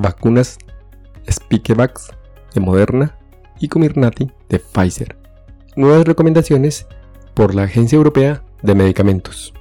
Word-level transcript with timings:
vacunas 0.00 0.58
Spikevax 1.28 2.10
de 2.54 2.60
Moderna 2.60 3.18
y 3.58 3.66
Comirnaty 3.66 4.30
de 4.48 4.60
Pfizer. 4.60 5.16
Nuevas 5.74 6.04
recomendaciones 6.04 6.86
por 7.34 7.54
la 7.54 7.64
Agencia 7.64 7.96
Europea 7.96 8.44
de 8.62 8.74
Medicamentos. 8.76 9.52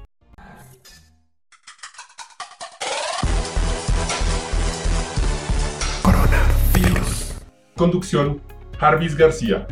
Coronavirus. 6.04 7.34
Conducción, 7.76 8.42
Jarvis 8.78 9.18
García. 9.18 9.68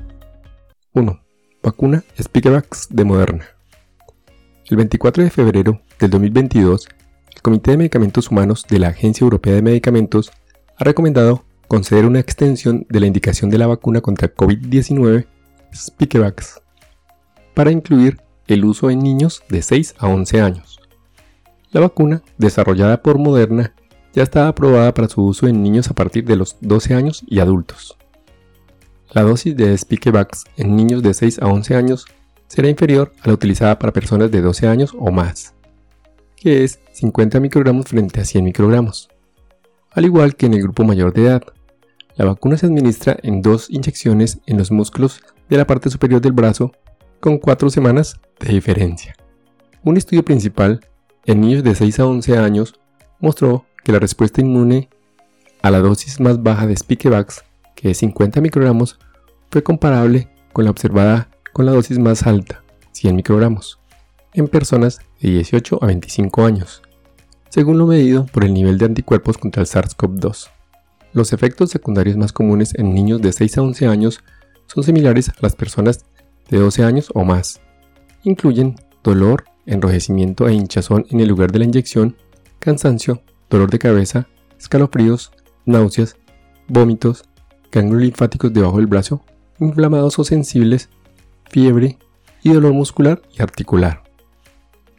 1. 0.94 1.22
Vacuna 1.62 2.04
Spikevax 2.20 2.88
de 2.90 3.06
Moderna. 3.06 3.46
El 4.68 4.78
24 4.78 5.24
de 5.24 5.30
febrero 5.30 5.82
del 6.00 6.10
2022, 6.10 6.88
el 7.36 7.42
Comité 7.44 7.72
de 7.72 7.78
Medicamentos 7.78 8.32
Humanos 8.32 8.66
de 8.68 8.80
la 8.80 8.88
Agencia 8.88 9.24
Europea 9.24 9.54
de 9.54 9.62
Medicamentos 9.62 10.32
ha 10.78 10.84
recomendado 10.84 11.46
conceder 11.68 12.06
una 12.06 12.20
extensión 12.20 12.86
de 12.90 13.00
la 13.00 13.08
indicación 13.08 13.50
de 13.50 13.58
la 13.58 13.68
vacuna 13.68 14.02
contra 14.02 14.34
COVID-19 14.34 15.26
Spikevax 15.74 16.62
para 17.54 17.72
incluir 17.72 18.20
el 18.48 18.66
uso 18.66 18.90
en 18.90 19.00
niños 19.00 19.44
de 19.50 19.62
6 19.62 19.96
a 19.98 20.08
11 20.08 20.42
años. 20.42 20.80
La 21.72 21.82
vacuna, 21.82 22.22
desarrollada 22.38 23.02
por 23.02 23.18
Moderna, 23.18 23.74
ya 24.14 24.24
está 24.24 24.48
aprobada 24.48 24.94
para 24.94 25.10
su 25.10 25.24
uso 25.24 25.48
en 25.48 25.62
niños 25.64 25.90
a 25.90 25.94
partir 25.94 26.26
de 26.26 26.36
los 26.36 26.58
12 26.62 26.94
años 26.94 27.24
y 27.28 27.40
adultos. 27.40 27.98
La 29.12 29.24
dosis 29.24 29.56
de 29.56 29.78
Spikevax 29.78 30.46
en 30.58 30.76
niños 30.76 31.02
de 31.02 31.14
6 31.14 31.40
a 31.40 31.48
11 31.48 31.76
años 31.76 32.06
será 32.48 32.70
inferior 32.70 33.12
a 33.22 33.28
la 33.28 33.34
utilizada 33.34 33.80
para 33.80 33.94
personas 33.94 34.32
de 34.32 34.42
12 34.42 34.68
años 34.68 34.94
o 34.98 35.12
más, 35.12 35.54
que 36.36 36.64
es 36.64 36.80
50 36.94 37.40
microgramos 37.40 37.88
frente 37.88 38.22
a 38.22 38.26
100 38.26 38.44
microgramos, 38.44 39.10
al 39.96 40.06
igual 40.06 40.36
que 40.36 40.46
en 40.46 40.54
el 40.54 40.62
grupo 40.62 40.84
mayor 40.84 41.14
de 41.14 41.24
edad. 41.24 41.44
La 42.16 42.26
vacuna 42.26 42.58
se 42.58 42.66
administra 42.66 43.18
en 43.24 43.42
dos 43.42 43.70
inyecciones 43.70 44.40
en 44.46 44.58
los 44.58 44.72
músculos 44.72 45.22
de 45.50 45.58
la 45.58 45.66
parte 45.66 45.90
superior 45.90 46.22
del 46.22 46.34
brazo 46.34 46.74
con 47.20 47.38
4 47.38 47.70
semanas 47.70 48.20
de 48.40 48.54
diferencia. 48.54 49.16
Un 49.84 49.98
estudio 49.98 50.24
principal 50.24 50.82
en 51.26 51.42
niños 51.42 51.64
de 51.64 51.76
6 51.76 52.00
a 52.00 52.06
11 52.06 52.38
años 52.38 52.80
mostró 53.20 53.66
que 53.84 53.92
la 53.92 54.00
respuesta 54.00 54.42
inmune 54.42 54.90
a 55.62 55.72
la 55.72 55.80
dosis 55.80 56.20
más 56.20 56.44
baja 56.44 56.68
de 56.68 56.76
Spikevax, 56.76 57.44
que 57.76 57.92
es 57.92 57.98
50 57.98 58.42
microgramos, 58.42 59.00
fue 59.50 59.64
comparable 59.64 60.30
con 60.54 60.66
la 60.66 60.72
observada 60.72 61.30
con 61.54 61.66
la 61.66 61.72
dosis 61.72 62.00
más 62.00 62.28
alta, 62.28 62.64
100 62.92 63.16
microgramos, 63.16 63.80
en 64.34 64.48
personas 64.48 65.00
de 65.22 65.30
18 65.30 65.80
a 65.82 65.88
25 65.88 66.46
años, 66.46 66.82
según 67.56 67.78
lo 67.78 67.88
medido 67.88 68.26
por 68.26 68.44
el 68.44 68.54
nivel 68.54 68.78
de 68.78 68.84
anticuerpos 68.84 69.38
contra 69.38 69.62
el 69.62 69.68
SARS-CoV-2. 69.70 70.50
Los 71.14 71.32
efectos 71.32 71.70
secundarios 71.70 72.18
más 72.18 72.34
comunes 72.34 72.74
en 72.76 72.94
niños 72.94 73.22
de 73.22 73.32
6 73.32 73.60
a 73.60 73.62
11 73.62 73.88
años 73.88 74.20
son 74.68 74.84
similares 74.84 75.30
a 75.30 75.36
las 75.40 75.56
personas 75.56 76.04
de 76.50 76.58
12 76.60 76.84
años 76.84 77.10
o 77.14 77.24
más. 77.24 77.62
Incluyen 78.26 78.76
dolor, 79.06 79.46
enrojecimiento 79.66 80.50
e 80.50 80.54
hinchazón 80.54 81.06
en 81.10 81.22
el 81.22 81.30
lugar 81.30 81.54
de 81.54 81.60
la 81.60 81.64
inyección, 81.64 82.18
cansancio, 82.60 83.22
dolor 83.50 83.72
de 83.72 83.80
cabeza, 83.80 84.28
escalofríos, 84.60 85.32
náuseas, 85.66 86.18
vómitos, 86.68 87.24
ganglios 87.72 88.02
linfáticos 88.02 88.52
debajo 88.52 88.76
del 88.80 88.88
brazo, 88.88 89.22
inflamados 89.62 90.20
o 90.20 90.26
sensibles, 90.26 90.90
fiebre 91.50 92.00
y 92.44 92.52
dolor 92.52 92.74
muscular 92.74 93.22
y 93.34 93.42
articular. 93.42 94.04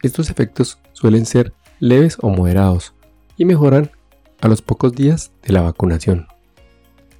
Estos 0.01 0.31
efectos 0.31 0.79
suelen 0.93 1.27
ser 1.27 1.53
leves 1.79 2.17
o 2.21 2.29
moderados 2.29 2.93
y 3.37 3.45
mejoran 3.45 3.91
a 4.41 4.47
los 4.47 4.61
pocos 4.61 4.93
días 4.93 5.31
de 5.43 5.53
la 5.53 5.61
vacunación. 5.61 6.27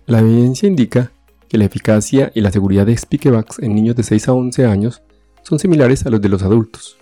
La 0.06 0.20
evidencia 0.20 0.68
indica 0.68 1.12
que 1.48 1.58
la 1.58 1.66
eficacia 1.66 2.32
y 2.34 2.42
la 2.42 2.52
seguridad 2.52 2.86
de 2.86 2.98
Spikevax 2.98 3.60
en 3.60 3.76
niños 3.76 3.96
de 3.96 4.04
6 4.04 4.28
a 4.28 4.34
11 4.34 4.66
años 4.66 5.02
son 5.44 5.60
similares 5.60 6.06
a 6.06 6.10
los 6.10 6.22
de 6.22 6.30
los 6.30 6.44
adultos. 6.44 6.98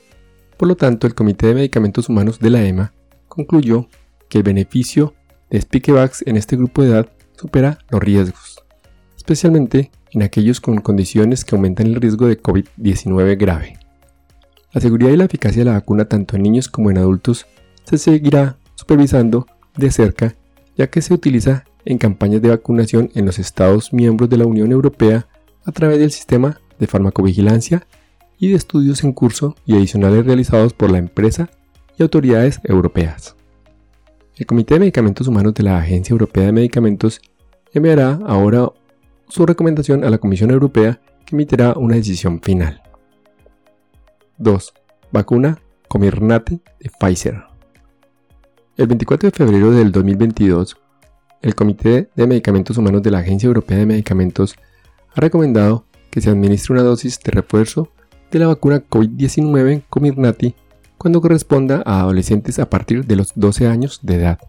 Por 0.58 0.68
lo 0.68 0.76
tanto, 0.76 1.08
el 1.08 1.16
Comité 1.16 1.48
de 1.48 1.56
Medicamentos 1.56 2.10
Humanos 2.10 2.40
de 2.40 2.50
la 2.50 2.64
EMA 2.64 2.94
concluyó 3.28 3.88
que 4.30 4.40
el 4.40 4.44
beneficio 4.44 5.14
de 5.50 5.62
Spikevax 5.62 6.24
en 6.28 6.38
este 6.38 6.56
grupo 6.56 6.82
de 6.82 6.90
edad 6.90 7.10
supera 7.36 7.80
los 7.90 8.02
riesgos, 8.02 8.64
especialmente 9.18 9.92
en 10.12 10.24
aquellos 10.24 10.62
con 10.62 10.80
condiciones 10.80 11.44
que 11.44 11.56
aumentan 11.56 11.88
el 11.88 11.96
riesgo 11.96 12.28
de 12.28 12.42
COVID-19 12.42 13.38
grave. 13.38 13.78
La 14.72 14.82
seguridad 14.82 15.12
y 15.12 15.18
la 15.18 15.26
eficacia 15.26 15.62
de 15.62 15.70
la 15.70 15.78
vacuna 15.78 16.06
tanto 16.06 16.36
en 16.36 16.44
niños 16.44 16.70
como 16.70 16.90
en 16.90 16.98
adultos 16.98 17.46
se 17.86 17.98
seguirá 17.98 18.58
supervisando 18.76 19.48
de 19.78 19.92
cerca, 19.92 20.36
ya 20.78 20.88
que 20.90 21.02
se 21.02 21.14
utiliza 21.14 21.66
en 21.86 21.98
campañas 21.98 22.42
de 22.42 22.50
vacunación 22.50 23.10
en 23.16 23.26
los 23.26 23.40
Estados 23.40 23.94
miembros 23.94 24.30
de 24.30 24.38
la 24.38 24.46
Unión 24.46 24.72
Europea 24.72 25.28
a 25.64 25.72
través 25.72 26.00
del 26.00 26.12
sistema 26.12 26.60
de 26.80 26.88
farmacovigilancia 26.88 27.88
y 28.38 28.50
de 28.50 28.56
estudios 28.56 29.04
en 29.04 29.14
curso 29.14 29.56
y 29.66 29.76
adicionales 29.76 30.26
realizados 30.26 30.74
por 30.74 30.92
la 30.92 30.98
empresa 30.98 31.50
y 31.98 32.04
autoridades 32.04 32.60
europeas. 32.64 33.36
El 34.36 34.46
Comité 34.46 34.74
de 34.74 34.82
Medicamentos 34.82 35.28
Humanos 35.28 35.54
de 35.54 35.64
la 35.64 35.78
Agencia 35.78 36.12
Europea 36.12 36.46
de 36.46 36.52
Medicamentos 36.52 37.22
enviará 37.74 38.20
ahora 38.26 38.70
su 39.30 39.46
recomendación 39.46 40.04
a 40.04 40.10
la 40.10 40.18
Comisión 40.18 40.52
Europea 40.52 41.00
que 41.26 41.36
emitirá 41.36 41.74
una 41.74 41.96
decisión 41.96 42.42
final. 42.42 42.82
2. 44.38 44.74
Vacuna 45.12 45.60
Comirnaty 45.88 46.62
de 46.80 46.92
Pfizer. 47.00 47.55
El 48.78 48.88
24 48.88 49.30
de 49.30 49.32
febrero 49.32 49.72
del 49.72 49.94
2022, 49.94 50.76
el 51.42 51.56
Comité 51.56 52.10
de 52.14 52.28
Medicamentos 52.28 52.78
Humanos 52.78 53.02
de 53.04 53.10
la 53.10 53.20
Agencia 53.20 53.48
Europea 53.48 53.78
de 53.78 53.86
Medicamentos 53.86 54.56
ha 55.14 55.22
recomendado 55.22 55.86
que 56.12 56.20
se 56.20 56.30
administre 56.30 56.74
una 56.74 56.84
dosis 56.84 57.18
de 57.22 57.32
refuerzo 57.32 57.88
de 58.32 58.40
la 58.40 58.48
vacuna 58.48 58.84
COVID-19 58.84 59.84
Comirnaty 59.90 60.56
cuando 60.98 61.22
corresponda 61.22 61.84
a 61.86 62.02
adolescentes 62.02 62.60
a 62.60 62.70
partir 62.70 63.06
de 63.06 63.16
los 63.16 63.32
12 63.36 63.66
años 63.66 64.02
de 64.04 64.16
edad. 64.16 64.40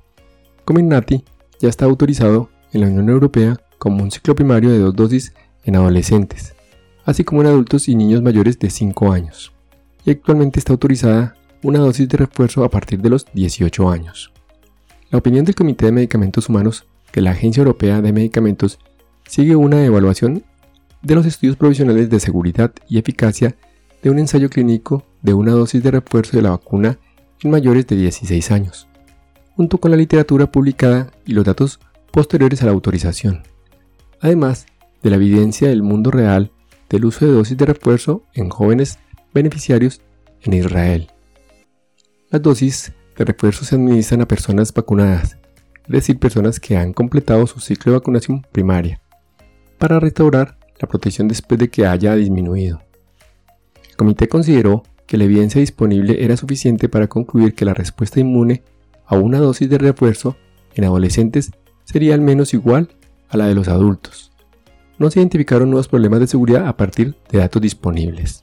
Comirnaty 0.65 1.23
ya 1.61 1.69
está 1.69 1.85
autorizado 1.85 2.51
en 2.73 2.81
la 2.81 2.89
Unión 2.89 3.09
Europea 3.11 3.61
como 3.79 4.03
un 4.03 4.11
ciclo 4.11 4.35
primario 4.35 4.71
de 4.71 4.81
dos 4.81 4.97
dosis 4.97 5.35
en 5.63 5.77
adolescentes, 5.77 6.57
así 7.05 7.23
como 7.23 7.43
en 7.43 7.47
adultos 7.47 7.89
y 7.89 7.95
niños 7.95 8.23
mayores 8.23 8.59
de 8.59 8.71
5 8.71 9.13
años, 9.13 9.53
y 10.05 10.11
actualmente 10.11 10.59
está 10.59 10.73
autorizada 10.73 11.37
una 11.67 11.81
dosis 11.81 12.09
de 12.09 12.17
refuerzo 12.17 12.63
a 12.63 12.71
partir 12.71 13.03
de 13.03 13.11
los 13.11 13.27
18 13.35 13.91
años. 13.91 14.33
La 15.11 15.19
opinión 15.19 15.45
del 15.45 15.57
Comité 15.57 15.87
de 15.87 15.93
Medicamentos 15.93 16.49
Humanos 16.49 16.87
que 17.11 17.21
la 17.21 17.33
Agencia 17.33 17.61
Europea 17.61 18.01
de 18.01 18.13
Medicamentos 18.13 18.79
sigue 19.27 19.57
una 19.57 19.85
evaluación 19.85 20.45
de 21.03 21.15
los 21.17 21.27
estudios 21.27 21.57
provisionales 21.57 22.09
de 22.09 22.21
seguridad 22.21 22.73
y 22.89 22.99
eficacia 22.99 23.57
de 24.01 24.11
un 24.11 24.21
ensayo 24.21 24.49
clínico 24.49 25.05
de 25.23 25.35
una 25.35 25.53
dosis 25.53 25.83
de 25.83 25.91
refuerzo 25.91 26.37
de 26.37 26.43
la 26.43 26.51
vacuna 26.51 26.99
en 27.43 27.51
mayores 27.51 27.85
de 27.89 27.97
16 27.97 28.53
años, 28.53 28.87
junto 29.57 29.79
con 29.79 29.91
la 29.91 29.97
literatura 29.97 30.53
publicada 30.53 31.11
y 31.25 31.33
los 31.33 31.45
datos 31.45 31.81
posteriores 32.13 32.63
a 32.63 32.67
la 32.67 32.73
autorización, 32.73 33.43
además 34.21 34.67
de 35.03 35.11
la 35.11 35.17
evidencia 35.17 35.69
del 35.69 35.83
mundo 35.83 36.13
real 36.13 36.53
del 36.89 37.07
uso 37.07 37.27
de 37.27 37.33
dosis 37.33 37.57
de 37.57 37.67
refuerzo 37.67 38.23
en 38.35 38.51
jóvenes 38.51 39.01
beneficiarios 39.35 40.01
en 40.43 40.53
Israel. 40.53 41.11
Las 42.29 42.43
dosis 42.43 42.93
de 43.17 43.25
refuerzo 43.25 43.65
se 43.65 43.77
administran 43.77 44.21
a 44.21 44.27
personas 44.27 44.75
vacunadas, 44.75 45.39
es 45.85 45.93
decir, 45.93 46.19
personas 46.19 46.59
que 46.59 46.77
han 46.77 46.93
completado 46.93 47.47
su 47.47 47.61
ciclo 47.61 47.93
de 47.93 47.99
vacunación 47.99 48.45
primaria, 48.51 49.01
para 49.79 50.01
restaurar 50.01 50.59
la 50.81 50.89
protección 50.89 51.29
después 51.29 51.61
de 51.61 51.71
que 51.71 51.87
haya 51.87 52.17
disminuido. 52.17 52.83
El 53.89 53.97
comité 53.97 54.29
consideró 54.29 54.83
que 55.07 55.17
la 55.17 55.25
evidencia 55.25 55.61
disponible 55.61 56.25
era 56.25 56.37
suficiente 56.37 56.89
para 56.89 57.07
concluir 57.07 57.55
que 57.55 57.65
la 57.65 57.75
respuesta 57.75 58.19
inmune 58.19 58.65
a 59.07 59.17
una 59.17 59.39
dosis 59.39 59.71
de 59.71 59.79
refuerzo 59.79 60.37
en 60.75 60.83
adolescentes 60.83 61.53
sería 61.85 62.15
al 62.15 62.23
menos 62.23 62.55
igual 62.55 62.89
a 63.29 63.37
la 63.37 63.47
de 63.47 63.55
los 63.55 63.69
adultos. 63.69 64.33
No 64.99 65.13
se 65.13 65.21
identificaron 65.21 65.71
nuevos 65.71 65.87
problemas 65.87 66.19
de 66.19 66.27
seguridad 66.27 66.67
a 66.67 66.77
partir 66.77 67.15
de 67.31 67.39
datos 67.39 67.63
disponibles. 67.63 68.43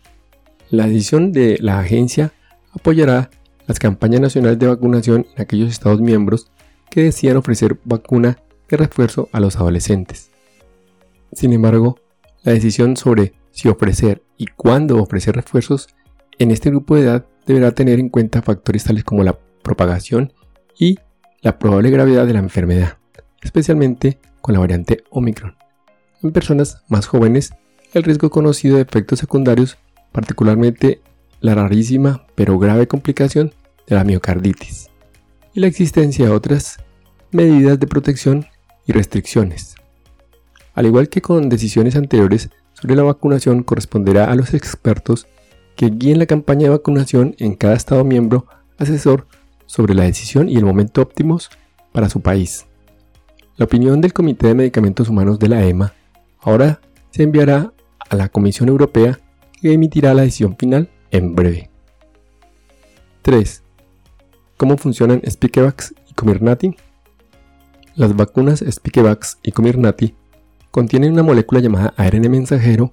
La 0.69 0.87
decisión 0.87 1.33
de 1.33 1.57
la 1.59 1.79
agencia 1.79 2.31
apoyará 2.71 3.29
las 3.67 3.79
campañas 3.79 4.21
nacionales 4.21 4.59
de 4.59 4.67
vacunación 4.67 5.25
en 5.35 5.41
aquellos 5.41 5.69
Estados 5.69 6.01
miembros 6.01 6.51
que 6.89 7.03
decían 7.03 7.37
ofrecer 7.37 7.79
vacuna 7.85 8.37
de 8.69 8.77
refuerzo 8.77 9.29
a 9.31 9.39
los 9.39 9.55
adolescentes. 9.55 10.31
Sin 11.31 11.53
embargo, 11.53 11.99
la 12.43 12.53
decisión 12.53 12.97
sobre 12.97 13.33
si 13.51 13.69
ofrecer 13.69 14.21
y 14.37 14.47
cuándo 14.47 15.01
ofrecer 15.01 15.35
refuerzos 15.35 15.87
en 16.39 16.51
este 16.51 16.69
grupo 16.69 16.95
de 16.95 17.03
edad 17.03 17.25
deberá 17.45 17.71
tener 17.71 17.99
en 17.99 18.09
cuenta 18.09 18.41
factores 18.41 18.83
tales 18.83 19.03
como 19.03 19.23
la 19.23 19.37
propagación 19.61 20.33
y 20.77 20.97
la 21.41 21.59
probable 21.59 21.89
gravedad 21.89 22.25
de 22.25 22.33
la 22.33 22.39
enfermedad, 22.39 22.97
especialmente 23.41 24.19
con 24.41 24.53
la 24.53 24.59
variante 24.59 25.03
Omicron. 25.09 25.55
En 26.21 26.31
personas 26.31 26.83
más 26.87 27.07
jóvenes, 27.07 27.53
el 27.93 28.03
riesgo 28.03 28.29
conocido 28.29 28.77
de 28.77 28.83
efectos 28.83 29.19
secundarios, 29.19 29.77
particularmente 30.11 31.01
la 31.43 31.55
rarísima 31.55 32.25
pero 32.35 32.57
grave 32.57 32.87
complicación 32.87 33.53
de 33.85 33.95
la 33.95 34.05
miocarditis 34.05 34.89
y 35.53 35.59
la 35.59 35.67
existencia 35.67 36.25
de 36.25 36.31
otras 36.31 36.77
medidas 37.31 37.79
de 37.79 37.85
protección 37.85 38.45
y 38.87 38.93
restricciones. 38.93 39.75
Al 40.73 40.85
igual 40.85 41.09
que 41.09 41.21
con 41.21 41.49
decisiones 41.49 41.97
anteriores 41.97 42.49
sobre 42.71 42.95
la 42.95 43.03
vacunación, 43.03 43.63
corresponderá 43.63 44.31
a 44.31 44.35
los 44.35 44.53
expertos 44.53 45.27
que 45.75 45.89
guíen 45.89 46.17
la 46.17 46.25
campaña 46.25 46.63
de 46.63 46.69
vacunación 46.69 47.35
en 47.37 47.55
cada 47.55 47.75
Estado 47.75 48.05
miembro 48.05 48.47
asesor 48.77 49.27
sobre 49.65 49.95
la 49.95 50.03
decisión 50.03 50.47
y 50.47 50.55
el 50.55 50.65
momento 50.65 51.01
óptimos 51.01 51.49
para 51.91 52.09
su 52.09 52.21
país. 52.21 52.67
La 53.57 53.65
opinión 53.65 53.99
del 53.99 54.13
Comité 54.13 54.47
de 54.47 54.55
Medicamentos 54.55 55.09
Humanos 55.09 55.39
de 55.39 55.49
la 55.49 55.65
EMA 55.65 55.93
ahora 56.39 56.79
se 57.11 57.23
enviará 57.23 57.73
a 58.09 58.15
la 58.15 58.29
Comisión 58.29 58.69
Europea 58.69 59.19
que 59.61 59.73
emitirá 59.73 60.13
la 60.13 60.23
decisión 60.23 60.55
final 60.57 60.89
en 61.13 61.35
breve. 61.35 61.69
3. 63.21 63.63
¿Cómo 64.57 64.77
funcionan 64.77 65.21
Spikevax 65.25 65.95
y 66.09 66.13
Comirnaty? 66.13 66.75
Las 67.95 68.13
vacunas 68.15 68.63
Spikevax 68.69 69.37
y 69.43 69.51
Comirnaty 69.51 70.15
contienen 70.71 71.13
una 71.13 71.23
molécula 71.23 71.61
llamada 71.61 71.93
ARN 71.95 72.29
mensajero 72.29 72.91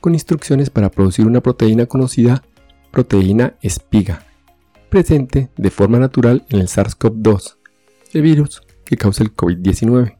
con 0.00 0.12
instrucciones 0.14 0.70
para 0.70 0.90
producir 0.90 1.26
una 1.26 1.40
proteína 1.40 1.86
conocida 1.86 2.44
proteína 2.90 3.54
espiga, 3.60 4.22
presente 4.88 5.48
de 5.56 5.70
forma 5.70 5.98
natural 5.98 6.44
en 6.50 6.60
el 6.60 6.68
SARS-CoV-2, 6.68 7.56
el 8.12 8.22
virus 8.22 8.62
que 8.84 8.96
causa 8.96 9.24
el 9.24 9.34
COVID-19. 9.34 10.16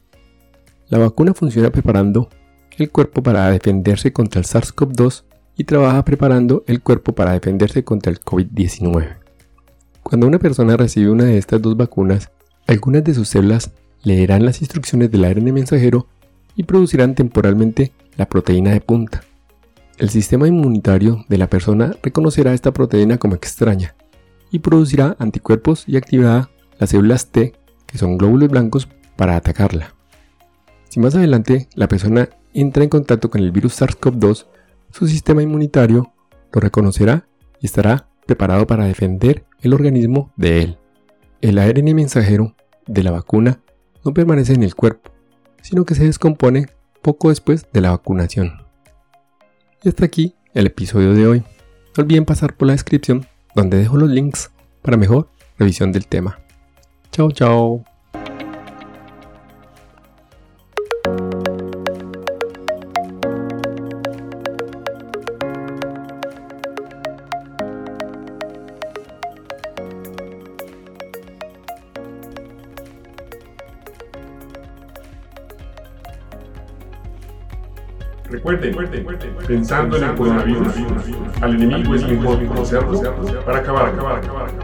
La 0.88 0.98
vacuna 0.98 1.34
funciona 1.34 1.70
preparando 1.70 2.30
el 2.76 2.90
cuerpo 2.90 3.22
para 3.22 3.48
defenderse 3.50 4.12
contra 4.12 4.40
el 4.40 4.46
SARS-CoV-2 4.46 5.22
y 5.56 5.64
trabaja 5.64 6.04
preparando 6.04 6.64
el 6.66 6.82
cuerpo 6.82 7.14
para 7.14 7.32
defenderse 7.32 7.84
contra 7.84 8.12
el 8.12 8.20
COVID-19. 8.20 9.16
Cuando 10.02 10.26
una 10.26 10.38
persona 10.38 10.76
recibe 10.76 11.10
una 11.10 11.24
de 11.24 11.38
estas 11.38 11.62
dos 11.62 11.76
vacunas, 11.76 12.30
algunas 12.66 13.04
de 13.04 13.14
sus 13.14 13.28
células 13.28 13.72
leerán 14.02 14.44
las 14.44 14.60
instrucciones 14.60 15.10
del 15.10 15.24
ARN 15.24 15.52
mensajero 15.52 16.06
y 16.56 16.64
producirán 16.64 17.14
temporalmente 17.14 17.92
la 18.16 18.28
proteína 18.28 18.72
de 18.72 18.80
punta. 18.80 19.22
El 19.96 20.10
sistema 20.10 20.48
inmunitario 20.48 21.24
de 21.28 21.38
la 21.38 21.48
persona 21.48 21.96
reconocerá 22.02 22.52
esta 22.52 22.72
proteína 22.72 23.18
como 23.18 23.34
extraña 23.34 23.94
y 24.50 24.58
producirá 24.58 25.16
anticuerpos 25.18 25.84
y 25.86 25.96
activará 25.96 26.50
las 26.78 26.90
células 26.90 27.28
T, 27.28 27.54
que 27.86 27.98
son 27.98 28.18
glóbulos 28.18 28.48
blancos, 28.50 28.88
para 29.16 29.36
atacarla. 29.36 29.94
Si 30.88 31.00
más 31.00 31.14
adelante 31.14 31.68
la 31.74 31.88
persona 31.88 32.28
entra 32.52 32.84
en 32.84 32.90
contacto 32.90 33.30
con 33.30 33.40
el 33.40 33.52
virus 33.52 33.80
SARS-CoV-2, 33.80 34.46
su 34.90 35.06
sistema 35.06 35.42
inmunitario 35.42 36.12
lo 36.52 36.60
reconocerá 36.60 37.26
y 37.60 37.66
estará 37.66 38.08
preparado 38.26 38.66
para 38.66 38.86
defender 38.86 39.44
el 39.60 39.74
organismo 39.74 40.32
de 40.36 40.62
él. 40.62 40.78
El 41.40 41.58
ARN 41.58 41.94
mensajero 41.94 42.54
de 42.86 43.02
la 43.02 43.10
vacuna 43.10 43.60
no 44.04 44.14
permanece 44.14 44.54
en 44.54 44.62
el 44.62 44.74
cuerpo, 44.74 45.10
sino 45.62 45.84
que 45.84 45.94
se 45.94 46.04
descompone 46.04 46.68
poco 47.02 47.28
después 47.30 47.66
de 47.72 47.80
la 47.80 47.90
vacunación. 47.90 48.62
Y 49.82 49.88
hasta 49.88 50.04
aquí 50.04 50.34
el 50.54 50.66
episodio 50.66 51.14
de 51.14 51.26
hoy. 51.26 51.40
No 51.96 52.02
olviden 52.02 52.24
pasar 52.24 52.56
por 52.56 52.66
la 52.66 52.72
descripción 52.72 53.26
donde 53.54 53.76
dejo 53.76 53.96
los 53.96 54.10
links 54.10 54.50
para 54.82 54.96
mejor 54.96 55.28
revisión 55.58 55.92
del 55.92 56.06
tema. 56.06 56.38
Chao, 57.12 57.30
chao. 57.30 57.93
Recuerden, 78.64 79.06
pensando 79.46 79.96
en 79.98 80.04
el 80.04 80.14
coronavirus, 80.14 80.74
al 81.40 81.54
enemigo 81.54 81.94
es 81.94 82.08
mejor 82.08 82.46
conocerlo 82.46 83.00
para 83.44 83.58
acabar, 83.58 83.88
acabar, 83.88 84.18
acabar, 84.18 84.48
acabar. 84.48 84.63